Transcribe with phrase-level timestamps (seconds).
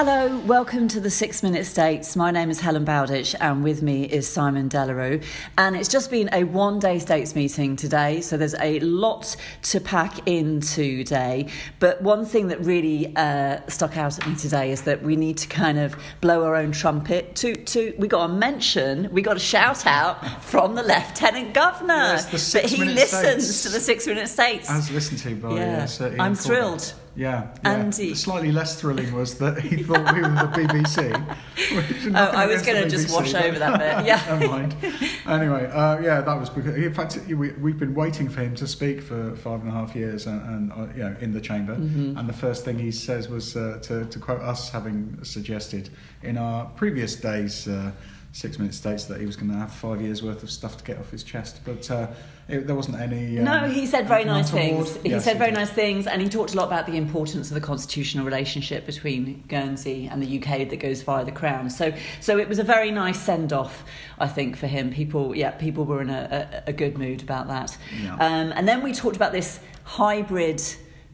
[0.00, 2.14] Hello, welcome to the Six Minute States.
[2.14, 5.24] My name is Helen Bowditch, and with me is Simon Delarue.
[5.58, 9.80] And it's just been a one day States meeting today, so there's a lot to
[9.80, 11.48] pack in today.
[11.80, 15.36] But one thing that really uh, stuck out at me today is that we need
[15.38, 17.34] to kind of blow our own trumpet.
[17.34, 21.94] To, to We got a mention, we got a shout out from the Lieutenant Governor
[21.94, 23.62] Yes, that he listens States.
[23.64, 24.70] to the Six Minute States.
[24.70, 25.88] As listened to by Yeah.
[26.00, 26.94] uh, I'm thrilled.
[27.18, 27.90] Yeah, yeah.
[27.90, 31.36] Slightly less thrilling was that he thought we were the BBC.
[32.14, 34.06] Oh, I was going to just wash but- over that bit.
[34.06, 34.24] Yeah.
[34.28, 34.76] Never mind.
[35.26, 38.66] Anyway, uh, yeah, that was because, in fact, we, we've been waiting for him to
[38.66, 41.74] speak for five and a half years, and, and uh, you know, in the chamber.
[41.74, 42.16] Mm-hmm.
[42.16, 45.90] And the first thing he says was uh, to, to quote us, having suggested
[46.22, 47.68] in our previous days.
[48.32, 50.84] Six minute states that he was going to have five years worth of stuff to
[50.84, 52.06] get off his chest, but uh,
[52.46, 53.38] it, there wasn't any.
[53.38, 54.96] Um, No, he said very nice things.
[55.02, 55.56] He Yes, said very did.
[55.56, 59.42] nice things, and he talked a lot about the importance of the constitutional relationship between
[59.48, 61.70] Guernsey and the UK that goes via the Crown.
[61.70, 63.82] So, so it was a very nice send off,
[64.18, 64.90] I think, for him.
[64.92, 67.76] People, yeah, people were in a, a, a good mood about that.
[68.02, 68.14] Yeah.
[68.14, 70.62] Um, and then we talked about this hybrid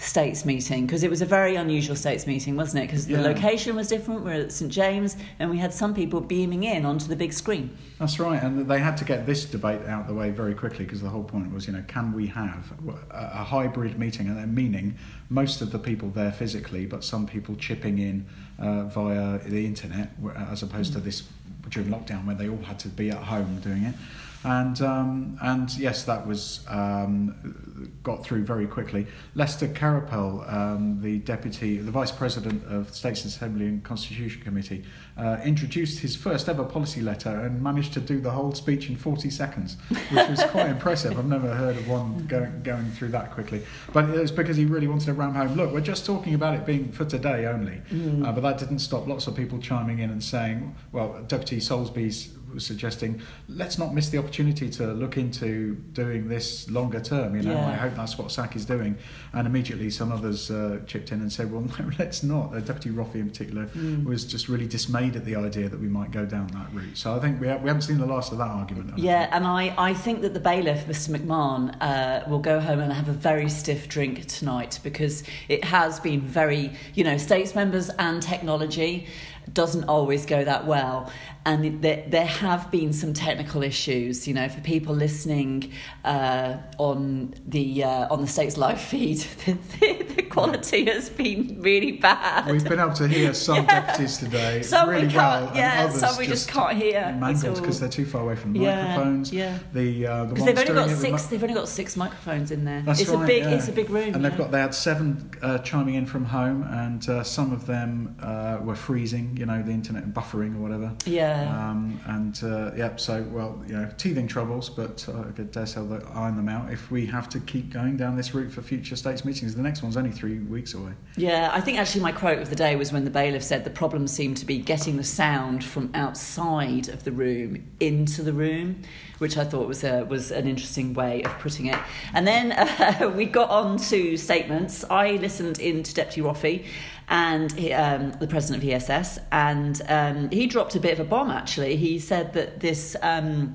[0.00, 2.86] states meeting because it was a very unusual states meeting wasn't it?
[2.86, 3.18] Because Yeah.
[3.18, 4.24] the location was different.
[4.24, 7.34] We we're at st james and we had some people beaming in onto the big
[7.34, 7.76] screen.
[7.98, 11.02] That's right, and they had to get this debate out the way very quickly because
[11.02, 12.72] the whole point was, you know, can we have
[13.10, 14.96] a, hybrid meeting, and then meaning
[15.28, 18.24] most of the people there physically, but some people chipping in
[18.58, 20.10] uh, via the internet,
[20.50, 21.24] as opposed to this
[21.68, 23.94] during lockdown where they all had to be at home doing it.
[24.42, 29.06] And um, and yes, that was um, got through very quickly.
[29.34, 34.84] Lester Queripel, um, the deputy, the vice president of the States Assembly and Constitution Committee,
[35.18, 38.96] uh, introduced his first ever policy letter and managed to do the whole speech in
[38.96, 41.18] 40 seconds, which was quite impressive.
[41.18, 43.62] I've never heard of one going going through that quickly.
[43.92, 45.54] But it was because he really wanted to ram home.
[45.54, 47.82] Look, we're just talking about it being for today only,
[48.24, 52.30] uh, but that didn't stop lots of people chiming in and saying, well, Deputy Soulsby's
[52.54, 57.42] was suggesting let's not miss the opportunity to look into doing this longer term you
[57.42, 57.68] know Yeah.
[57.68, 58.96] I hope that's what SAC is doing
[59.32, 62.90] and immediately some others uh, chipped in and said well no let's not uh, Deputy
[62.90, 64.04] Roffey in particular Mm.
[64.04, 67.14] was just really dismayed at the idea that we might go down that route so
[67.14, 69.74] I think we, ha- we haven't seen the last of that argument Yeah, and I,
[69.78, 71.10] I think that the bailiff, Mr.
[71.16, 76.00] McMahon, uh, will go home and have a very stiff drink tonight because it has
[76.00, 79.06] been very, you know, states members and technology
[79.52, 81.10] doesn't always go that well.
[81.46, 85.72] And there, there have been some technical issues, you know, for people listening
[86.04, 89.24] uh, on the uh, on the states live feed.
[89.80, 92.46] The, the quality has been really bad.
[92.52, 93.80] We've been able to hear some Yeah.
[93.86, 97.56] deputies today Some we really can't- well, yeah, others some we just can't hear mangled
[97.56, 99.32] because they're too far away from the Yeah, microphones.
[99.32, 99.58] yeah.
[99.72, 101.26] The uh, the Because they've only got six.
[101.26, 102.82] They've only got six microphones in there.
[102.82, 103.42] That's it's right, a big.
[103.44, 103.50] yeah.
[103.56, 104.14] It's a big room.
[104.14, 107.66] And they've got they had seven uh, chiming in from home, and uh, some of
[107.66, 109.36] them uh, were freezing.
[109.38, 110.92] You know, the internet buffering or whatever.
[111.06, 111.29] Yeah.
[111.32, 115.80] Um, and uh, yeah, so well, you know, teething troubles, but uh, I dare say
[115.82, 118.96] they'll iron them out if we have to keep going down this route for future
[118.96, 119.54] states meetings.
[119.54, 120.92] The next one's only three weeks away.
[121.16, 123.70] Yeah, I think actually my quote of the day was when the bailiff said the
[123.70, 128.82] problem seemed to be getting the sound from outside of the room into the room,
[129.18, 131.78] which I thought was a, was an interesting way of putting it.
[132.14, 134.84] And then uh, we got on to statements.
[134.84, 136.66] I listened in to Deputy Roffey
[137.10, 141.04] and he, um, the president of ESS, and um, he dropped a bit of a
[141.04, 141.30] bomb.
[141.30, 143.54] Actually, he said that this um,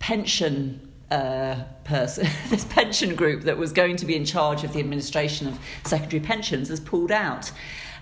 [0.00, 4.80] pension uh, person, this pension group that was going to be in charge of the
[4.80, 7.52] administration of secondary pensions has pulled out.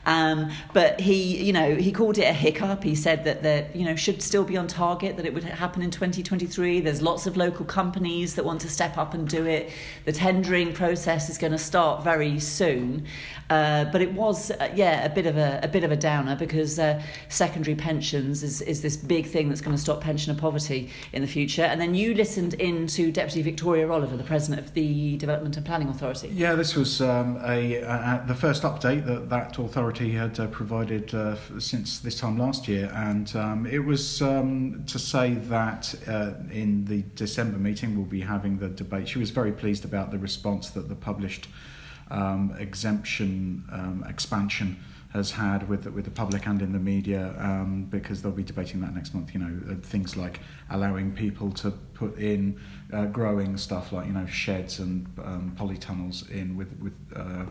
[0.05, 2.83] Um, but he, you know, he called it a hiccup.
[2.83, 5.17] He said that the, you know, should still be on target.
[5.17, 6.81] That it would happen in 2023.
[6.81, 9.71] There's lots of local companies that want to step up and do it.
[10.05, 13.07] The tendering process is going to start very soon.
[13.49, 16.35] Uh, but it was, uh, yeah, a bit of a, a bit of a downer
[16.35, 20.91] because uh, secondary pensions is, is this big thing that's going to stop pensioner poverty
[21.13, 21.63] in the future.
[21.63, 25.67] And then you listened in to Deputy Victoria Oliver, the president of the Development and
[25.67, 26.29] Planning Authority.
[26.29, 31.15] Yeah, this was um, a, uh, the first update that that authority had uh, provided
[31.15, 36.33] uh, since this time last year, and um, it was um, to say that uh,
[36.51, 39.09] in the December meeting we'll be having the debate.
[39.09, 41.49] She was very pleased about the response that the published
[42.11, 44.77] um, exemption um, expansion
[45.13, 48.43] has had with the, with the public and in the media um, because they'll be
[48.43, 49.35] debating that next month.
[49.35, 50.41] You know, uh, things like
[50.71, 52.59] allowing people to put in
[52.93, 56.95] uh, growing stuff like you know sheds and um, polytunnels in with with.
[57.15, 57.45] Uh,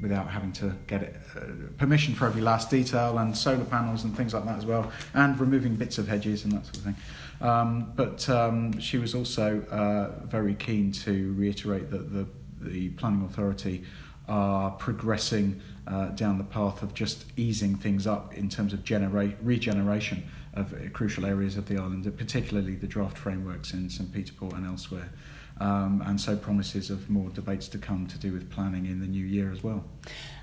[0.00, 1.40] without having to get it, uh,
[1.78, 5.38] permission for every last detail and solar panels and things like that as well and
[5.40, 6.96] removing bits of hedges and that sort of thing
[7.40, 12.26] um, but um, she was also uh, very keen to reiterate that the
[12.60, 13.84] the planning authority
[14.26, 19.36] are progressing uh, down the path of just easing things up in terms of generate
[19.42, 20.24] regeneration
[20.54, 24.66] of crucial areas of the island, particularly the draft frameworks in St Peter Port and
[24.66, 25.10] elsewhere.
[25.60, 29.06] Um, and so promises of more debates to come to do with planning in the
[29.06, 29.84] new year as well.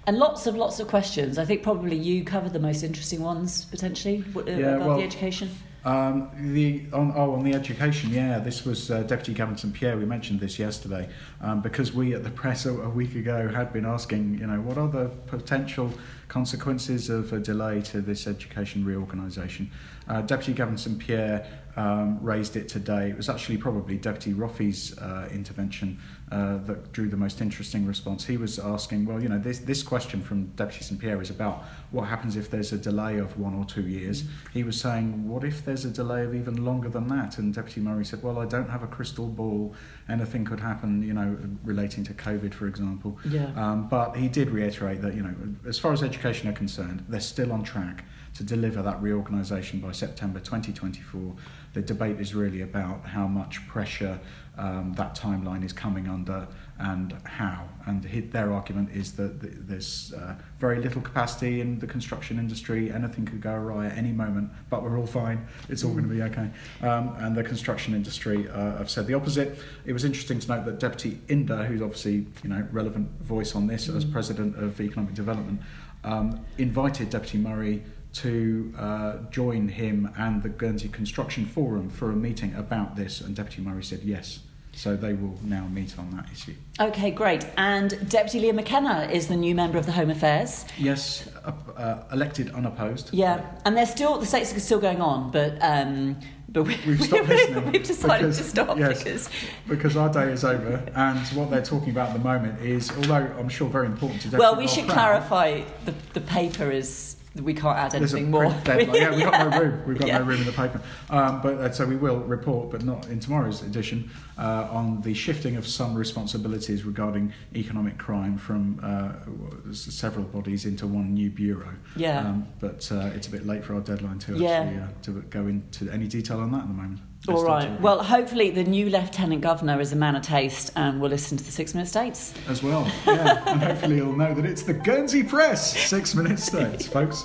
[0.08, 1.38] And lots of lots of questions.
[1.38, 5.04] I think probably you covered the most interesting ones potentially uh, yeah, about well, the
[5.04, 5.50] education.
[5.84, 9.98] Um, the on, oh on the education, yeah, this was uh, Deputy Gavin St Pierre.
[9.98, 11.10] We mentioned this yesterday
[11.42, 14.62] um, because we at the press a, a, week ago had been asking, you know,
[14.62, 15.92] what are the potential
[16.28, 19.72] consequences of a delay to this education reorganisation.
[20.08, 23.10] Uh, Deputy Gavin St Pierre um, raised it today.
[23.10, 26.00] It was actually probably Deputy Roffey's uh, intervention
[26.32, 28.26] uh, that drew the most interesting response.
[28.26, 31.64] He was asking, well, you know, this, this question from Deputy St Pierre is about
[31.92, 34.24] what happens if there's a delay of one or two years.
[34.54, 37.38] He was saying, what if there's a delay of even longer than that?
[37.38, 39.76] And Deputy Murray said, well, I don't have a crystal ball.
[40.08, 43.20] Anything could happen, you know, relating to COVID, for example.
[43.26, 43.52] Yeah.
[43.56, 45.34] Um, but he did reiterate that, you know,
[45.68, 49.92] as far as education are concerned, they're still on track to deliver that reorganisation by
[49.92, 51.36] September 2024.
[51.74, 54.19] The debate is really about how much pressure
[54.57, 56.48] um, that timeline is coming under
[56.78, 57.68] and how.
[57.86, 62.92] And their argument is that there's uh, very little capacity in the construction industry.
[62.92, 65.48] Anything could go awry at any moment, but we're all fine.
[65.69, 66.50] It's all going to be okay.
[66.81, 69.60] Um, and the construction industry uh, have said the opposite.
[69.86, 73.68] It was interesting to note that Deputy Inder, who's obviously you know relevant voice on
[73.68, 73.95] this mm.
[73.95, 75.62] as President of Economic Development,
[76.04, 82.16] um, invited Deputy Murray to uh, join him and the Guernsey Construction Forum for a
[82.16, 84.40] meeting about this, and Deputy Murray said yes.
[84.74, 86.54] So they will now meet on that issue.
[86.80, 87.46] Okay, great.
[87.58, 90.66] And Deputy Liam McKenna is the new member of the Home Affairs.
[90.78, 93.13] Yes, uh, uh, elected unopposed.
[93.13, 96.18] Yeah, and they're still the states are still going on, but um,
[96.48, 97.69] but we, we've stopped listening.
[97.72, 99.30] We've decided because, to stop yes, because
[99.68, 103.34] because our day is over, and what they're talking about at the moment is, although
[103.38, 104.38] I'm sure very important to.
[104.38, 108.45] Well, we should clarify the the paper is we can't add anything more.
[108.66, 108.75] yeah,
[109.16, 109.83] we've got no room.
[109.88, 110.18] We've got yeah.
[110.18, 110.81] no room in the paper.
[111.10, 115.13] Um, but uh, so we will report, but not in tomorrow's edition, uh, on the
[115.13, 121.74] shifting of some responsibilities regarding economic crime from uh, several bodies into one new bureau.
[121.95, 122.19] Yeah.
[122.19, 124.50] Um, but uh, it's a bit late for our deadline to yeah.
[124.50, 127.00] actually uh, to go into any detail on that at the moment.
[127.28, 127.80] All right.
[127.80, 131.44] Well, hopefully the new Lieutenant Governor is a man of taste and will listen to
[131.44, 132.34] the Six Minute States.
[132.48, 133.44] As well, yeah.
[133.48, 137.24] and hopefully he'll know that it's the Guernsey Press Six Minute States, folks.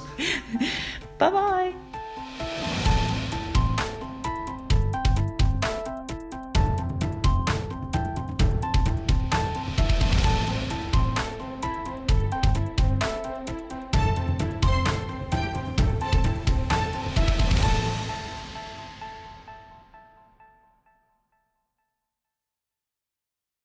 [1.18, 1.74] bye bye.